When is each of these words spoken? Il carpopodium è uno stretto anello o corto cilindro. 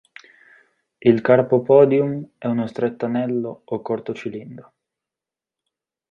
Il 0.97 1.21
carpopodium 1.21 2.31
è 2.39 2.47
uno 2.47 2.65
stretto 2.65 3.05
anello 3.05 3.61
o 3.65 3.81
corto 3.83 4.15
cilindro. 4.15 4.73